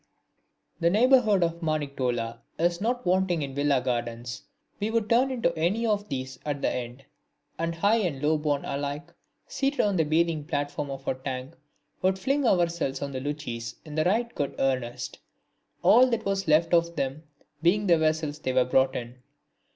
The 0.79 0.89
neighbourhood 0.89 1.43
of 1.43 1.61
Maniktola 1.61 2.39
is 2.57 2.81
not 2.81 3.05
wanting 3.05 3.43
in 3.43 3.53
Villa 3.53 3.79
gardens. 3.81 4.41
We 4.79 4.89
would 4.89 5.07
turn 5.07 5.29
into 5.29 5.55
any 5.55 5.85
one 5.85 5.93
of 5.93 6.09
these 6.09 6.39
at 6.43 6.63
the 6.63 6.71
end, 6.73 7.05
and 7.59 7.75
high 7.75 7.97
and 7.97 8.19
low 8.19 8.39
born 8.39 8.65
alike, 8.65 9.13
seated 9.45 9.79
on 9.81 9.97
the 9.97 10.03
bathing 10.03 10.43
platform 10.45 10.89
of 10.89 11.07
a 11.07 11.13
tank, 11.13 11.55
would 12.01 12.17
fling 12.17 12.47
ourselves 12.47 12.99
on 13.03 13.11
the 13.11 13.21
luchis 13.21 13.75
in 13.85 13.93
right 13.93 14.33
good 14.33 14.55
earnest, 14.57 15.19
all 15.83 16.07
that 16.09 16.25
was 16.25 16.47
left 16.47 16.73
of 16.73 16.95
them 16.95 17.21
being 17.61 17.85
the 17.85 17.99
vessels 17.99 18.39
they 18.39 18.53
were 18.53 18.65
brought 18.65 18.95
in. 18.95 19.19